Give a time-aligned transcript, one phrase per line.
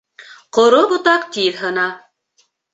[0.57, 1.87] Ҡоро ботаҡ тиҙ һына.